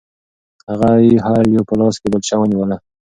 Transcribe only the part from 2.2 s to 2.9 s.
ونیوله.